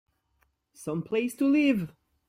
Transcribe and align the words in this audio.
Some 0.73 1.03
place 1.03 1.35
to 1.35 1.45
live! 1.45 1.93